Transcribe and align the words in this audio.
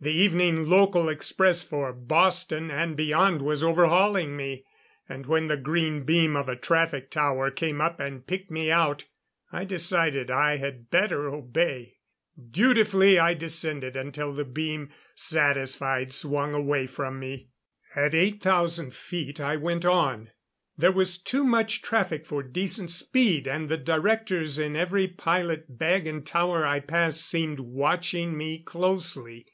The 0.00 0.10
evening 0.10 0.70
local 0.70 1.10
express 1.10 1.62
for 1.62 1.92
Boston 1.92 2.70
and 2.70 2.96
beyond 2.96 3.42
was 3.42 3.62
overhauling 3.62 4.34
me. 4.34 4.64
And 5.06 5.26
when 5.26 5.48
the 5.48 5.58
green 5.58 6.04
beam 6.04 6.34
of 6.34 6.48
a 6.48 6.56
traffic 6.56 7.10
tower 7.10 7.50
came 7.50 7.82
up 7.82 8.00
and 8.00 8.26
picked 8.26 8.50
me 8.50 8.70
out, 8.70 9.04
I 9.52 9.66
decided 9.66 10.30
I 10.30 10.56
had 10.56 10.88
better 10.90 11.28
obey. 11.28 11.98
Dutifully 12.50 13.18
I 13.18 13.34
descended 13.34 13.96
until 13.96 14.32
the 14.32 14.46
beam, 14.46 14.88
satisfied, 15.14 16.10
swung 16.10 16.54
away 16.54 16.86
from 16.86 17.20
me. 17.20 17.50
At 17.94 18.14
8,000 18.14 18.94
feet, 18.94 19.40
I 19.42 19.56
went 19.56 19.84
on. 19.84 20.30
There 20.78 20.90
was 20.90 21.18
too 21.18 21.44
much 21.44 21.82
traffic 21.82 22.24
for 22.24 22.42
decent 22.42 22.90
speed 22.90 23.46
and 23.46 23.68
the 23.68 23.76
directors 23.76 24.58
in 24.58 24.74
every 24.74 25.06
pilot 25.06 25.76
bag 25.78 26.06
and 26.06 26.24
tower 26.26 26.64
I 26.64 26.80
passed 26.80 27.28
seemed 27.28 27.60
watching 27.60 28.38
me 28.38 28.62
closely. 28.62 29.44